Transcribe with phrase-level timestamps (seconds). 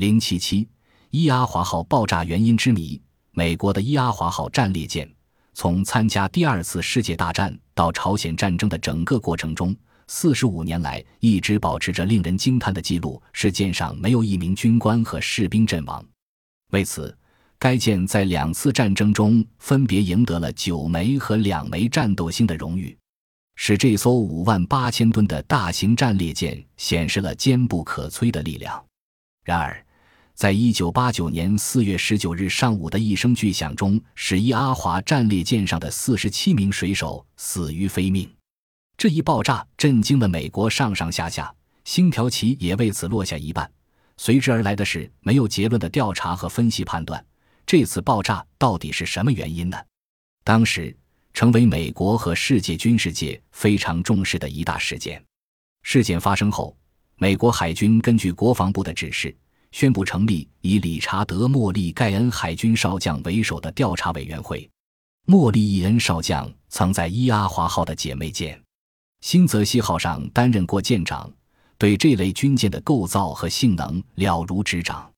[0.00, 0.66] 零七七
[1.10, 2.98] 伊阿华号爆炸原因之谜。
[3.32, 5.06] 美国的伊阿华号战列舰
[5.52, 9.76] 从参加第二次世界大战到朝鲜战争的整个过程中，
[10.06, 16.02] 四十五年来一直保持着令人惊叹的记录：是舰上没有一名军官和士兵阵亡。
[16.72, 17.14] 为此，
[17.58, 22.96] 该舰在两次战争中分别赢得了九枚和两枚战斗星的荣誉，
[23.54, 28.82] 使这艘五万八千吨的大型战列舰显示了坚不可摧的力量。
[29.44, 29.84] 然而，
[30.40, 38.26] 在一九八九年四月十九日上午的一声巨响中，使伊阿华战列舰上的四十七名水手死于非命。
[38.96, 43.70] 这一爆炸震惊了美国上上下下，星条旗也为此落下一半。
[44.16, 47.22] 随之而来的是没有结论的调查和分析判断。
[47.66, 49.76] 这次爆炸到底是什么原因呢？
[50.42, 50.96] 当时
[51.34, 55.22] 成为美国和世界军事界非常重视的一大事件。
[55.82, 56.74] 事件发生后，
[57.16, 59.36] 美国海军根据国防部的指示，
[59.72, 64.68] 宣布成立以理查德·莫利盖恩海军少将为首的调查委员会。
[65.26, 68.60] 莫利伊恩少将曾在伊阿华号的姐妹舰
[69.20, 71.30] 新泽西号上担任过舰长，
[71.78, 75.08] 对这类军舰的构造和性能了如指掌。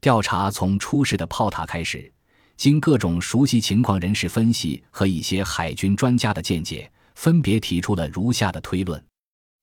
[0.00, 2.10] 调查从出事的炮塔开始，
[2.56, 9.04] 经各种熟悉情况人士分析和一些海军专家的见解，分别提出了如下的推论：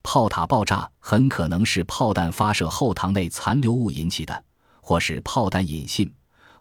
[0.04, 4.44] 炮塔爆炸很可能是炮弹发射后膛内残留物引起的，
[4.82, 6.12] 或是炮弹引信，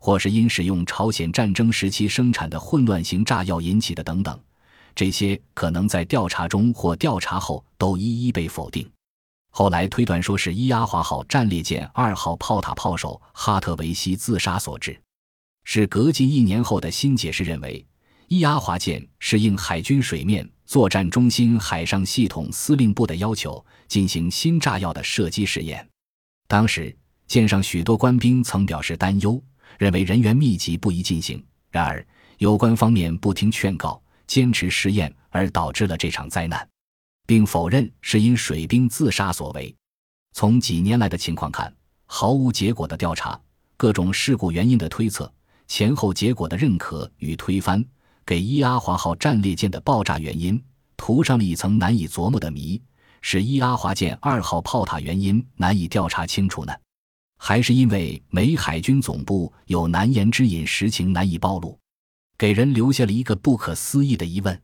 [0.01, 4.39] 或是因使用朝鲜战争时期生产的混乱型炸药引起的等等。
[4.95, 8.91] 这些可能在调查中或调查后都一一被否定。
[9.51, 15.01] 后来推断说是伊阿华号战列舰二号炮塔炮手哈特维希自杀所致，
[15.65, 17.87] 是隔近一年后的新解释认为，
[18.29, 25.89] 伊阿华舰是应海军水面作战中心海上系统司令部的要求进行新炸药的射击试验。
[26.49, 26.95] 当时
[27.27, 29.43] 舰上许多官兵曾表示担忧，
[29.79, 31.43] 认为人员密集不宜进行。
[31.71, 32.05] 然而
[32.39, 36.69] 有关方面不听劝告，坚持试验，而导致了这场灾难。
[37.27, 39.75] 并否认是因水兵自杀所为。
[40.33, 41.75] 从几年来的情况看，
[42.07, 43.41] 毫无结果的调查、
[43.77, 45.33] 各种事故原因的推测、
[45.67, 47.85] 前后结果的认可与推翻，
[48.27, 50.61] 给伊阿华号战列舰的爆炸原因
[50.97, 52.83] 涂上了一层难以琢磨的谜。
[53.23, 56.73] 是伊阿华舰二号炮塔原因难以调查清楚呢，
[57.39, 61.79] 还是因为美海军总部有难言之隐，实情难以暴露，
[62.37, 64.61] 给人留下了一个不可思议的疑问：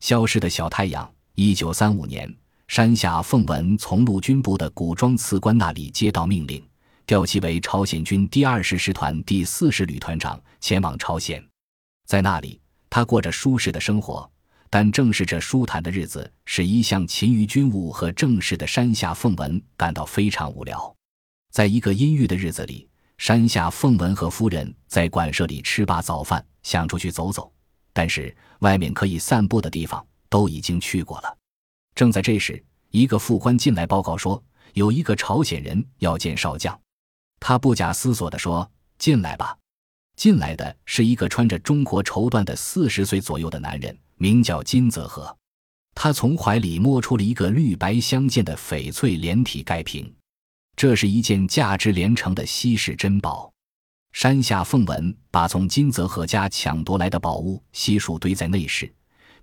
[0.00, 1.10] 消失的小太阳。
[1.34, 2.34] 一九三五年，
[2.68, 6.62] 山下奉文从陆军部的古装次官那里接到命令，
[7.06, 11.42] 调其为朝鲜军第二十师团第四十旅团长，前往朝鲜。
[12.06, 12.60] 在那里，
[12.94, 14.30] 他过着舒适的生活，
[14.70, 20.94] 但正是这舒坦的日子，使一向勤于军务和政事的山下奉文感到非常无聊。
[21.50, 22.88] 在一个阴郁的日子里，
[23.18, 27.52] 山下奉文和夫人在馆舍里吃罢早饭，想出去走走，
[27.92, 30.06] 但是外面可以散步的地方。
[30.28, 31.36] 都已经去过了。
[31.96, 34.40] 正在这时，一个副官进来报告说，
[34.74, 36.80] 有一个朝鲜人要见少将。
[37.40, 39.56] 他不假思索地说：“进来吧。”
[40.16, 45.36] 进来的是一个穿着中国绸缎的四十岁左右的男人，名叫金泽和。
[45.94, 50.12] 他从怀里摸出了一个绿白相间的翡翠连体盖瓶，
[50.76, 53.52] 这是一件价值连城的稀世珍宝。
[54.12, 58.92] 山下奉文把从金泽和家抢夺来的宝物悉数堆在内室。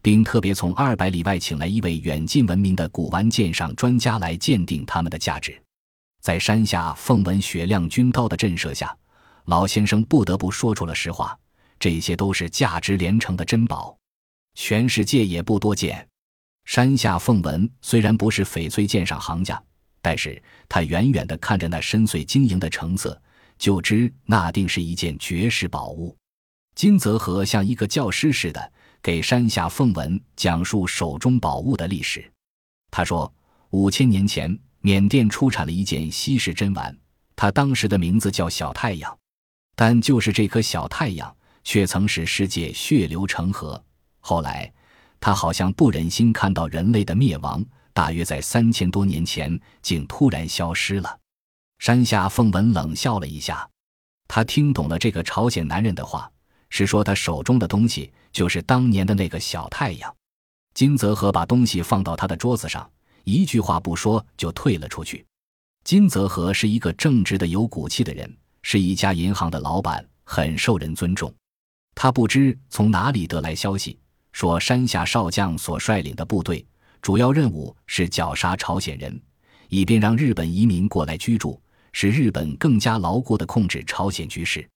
[0.01, 5.61] 并特别从二百里外请来一位远近闻名的古玩鉴赏专家来鉴定它们的价值。
[6.21, 8.95] 在山下凤文雪亮军刀的震慑下，
[9.51, 11.37] 老先生不得不说出了实话：
[11.77, 13.97] 这些都是价值连城的珍宝，
[14.55, 16.07] 全世界也不多见。
[16.63, 19.61] 山下凤纹虽然不是翡翠鉴赏行家，
[20.01, 23.21] 但是他远远地看着那深邃晶莹的成色，
[23.57, 26.15] 就知那定是一件绝世宝物。
[26.73, 28.71] 金泽和像一个教师似的。
[29.03, 32.31] 给山下凤文讲述手中宝物的历史。
[32.89, 33.33] 他说，
[33.71, 36.95] 五千年前，缅甸出产了一件稀世珍玩，
[37.35, 39.17] 它当时的名字叫小太阳。
[39.83, 43.83] 但就是这颗小太阳，却曾使世界血流成河。
[44.19, 44.71] 后来，
[45.19, 51.17] 他好像不忍心看到人类的灭亡，大约在三千多年前，竟突然消失了。
[51.79, 53.67] 山下奉文冷笑了一下，
[54.27, 56.31] 他听懂了这个朝鲜男人的话。
[56.69, 60.15] 是说他手中的东西就是当年的那个小太阳。
[60.75, 62.87] 金泽和把东西放到他的桌子上，
[63.23, 65.25] 一句话不说就退了出去。
[65.83, 68.31] 金泽和是一个正直的、有骨气的人，
[68.63, 71.33] 是一家银行的老板，很受人尊重。
[71.95, 73.99] 他不知从哪里得来消息，
[74.31, 76.65] 说山下少将所率领的部队
[77.01, 79.21] 主要任务是绞杀朝鲜人，
[79.69, 81.61] 以便让日本移民过来居住，
[81.91, 84.67] 使日本更加牢固地控制朝鲜局势。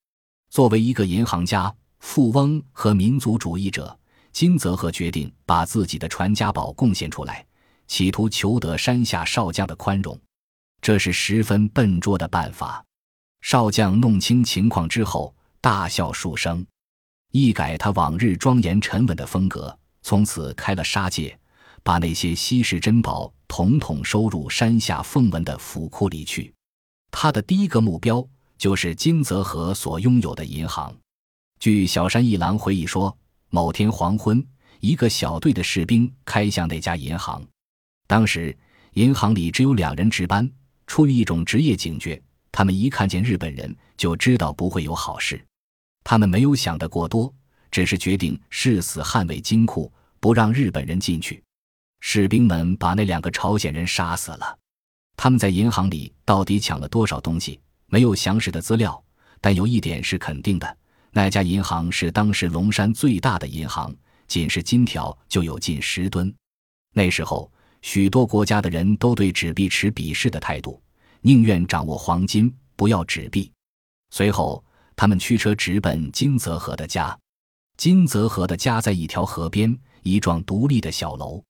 [0.49, 3.97] 作为一个银行家、富翁和民族主义者，
[4.31, 7.45] 金泽和决定把自己的传家宝贡献出来，
[7.87, 10.19] 企图求得山下少将的宽容。
[10.81, 12.83] 这是十分笨拙的办法。
[13.45, 15.31] 少将弄清情况之后，
[15.61, 16.65] 大笑数声，
[17.31, 21.37] 一改他往日庄严沉稳的风格，从此开了杀戒，
[21.83, 26.51] 把那些稀世珍宝统统收入山下奉文的府库里去。
[27.11, 28.27] 他的第一个目标
[28.57, 30.91] 就是金泽和所拥有的银行。
[31.59, 33.15] 据小山一郎回忆说，
[33.51, 34.43] 某天黄昏，
[34.79, 37.45] 一个小队的士兵开向那家银行。
[38.07, 38.57] 当时
[38.93, 40.51] 银行里只有两人值班。
[40.87, 42.19] 出于一种职业警觉，
[42.57, 45.45] 他们一看见日本人就知道不会有好事。
[46.05, 47.33] 他们没有想得过多，
[47.69, 49.91] 只是决定誓死捍卫金库，
[50.21, 51.43] 不让日本人进去。
[51.99, 54.57] 士兵们把那两个朝鲜人杀死了。
[55.17, 57.59] 他们在银行里到底抢了多少东西？
[57.87, 59.03] 没有详实的资料，
[59.41, 60.77] 但有一点是肯定的：
[61.11, 63.93] 那家银行是当时龙山最大的银行，
[64.29, 66.33] 仅是金条就有近十吨。
[66.93, 70.81] 那时候，许多国家的人都对纸币持鄙视的态度，
[71.27, 73.51] 宁愿掌握黄金，不要纸币。
[74.11, 74.63] 随后，
[74.95, 77.17] 他们驱车直奔金泽河的家。
[77.77, 81.43] 金泽河的家在一条河边，一幢独立的小楼。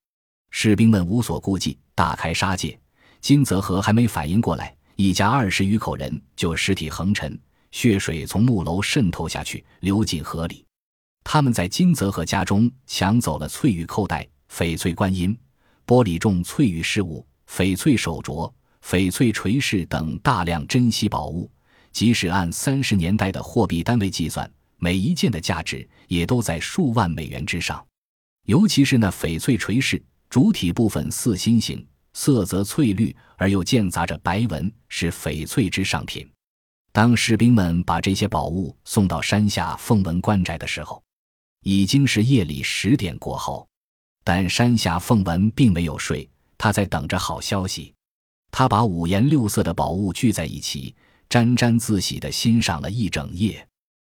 [0.50, 2.80] 士兵们无所顾忌，大开杀戒。
[3.20, 7.38] 金泽河还没反应过来，一家二十余口人就尸体横陈，
[7.70, 10.64] 血水从木楼渗透下去，流进河里。
[11.22, 15.38] 他们在金泽河家中抢走了翠玉扣带、翡翠观音、
[15.86, 18.50] 玻璃重翠玉饰物、翡翠手镯、
[18.88, 21.50] 翡翠垂饰等大量珍稀宝物。
[21.90, 27.84] 即使按三十年代的货币单位计算，每一件的价值也都在数万美元之上。
[28.44, 30.00] 尤其是那翡翠垂饰，
[30.30, 31.84] 主体部分似心形。
[32.12, 36.26] 色泽翠绿而又间杂着白纹，是翡翠之上品。
[36.92, 41.02] 当士兵们把这些宝物送到山下凤文官宅的时候，
[41.64, 43.66] 已经是夜里十点过后。
[44.22, 47.92] 但山下凤文并没有睡，他在等着好消息。
[48.58, 50.94] 他把五颜六色的宝物聚在一起，
[51.28, 53.68] 沾沾自喜地欣赏了一整夜。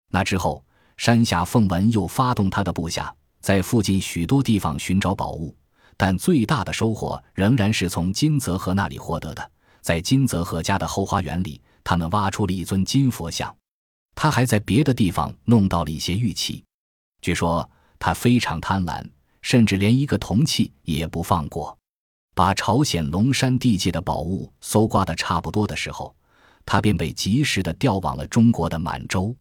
[0.10, 0.66] 那之后，
[0.98, 5.56] 山下凤文又发动他的部下，在附近许多地方寻找宝物。
[5.96, 9.52] 但最大的收获仍然是从金泽和那里获得的。
[9.80, 13.56] 在金泽和家的后花园里，他们挖出了一尊金佛像。
[14.16, 16.64] 他还在别的地方弄到了一些玉器。
[17.22, 19.08] 据说他非常贪婪，
[19.44, 21.78] 甚至连一个铜器也不放过。
[22.34, 26.16] 把朝鲜龙山地界的宝物搜刮的差不多的时候，
[26.66, 29.36] 他便被及时的调往了中国的满洲。